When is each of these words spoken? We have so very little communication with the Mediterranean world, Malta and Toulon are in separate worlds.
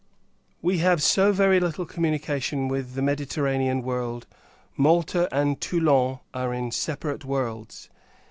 We 0.63 0.79
have 0.79 1.03
so 1.03 1.31
very 1.31 1.59
little 1.59 1.85
communication 1.85 2.67
with 2.67 2.95
the 2.95 3.03
Mediterranean 3.03 3.83
world, 3.83 4.25
Malta 4.75 5.29
and 5.31 5.61
Toulon 5.61 6.17
are 6.33 6.51
in 6.55 6.71
separate 6.71 7.23
worlds. 7.23 7.87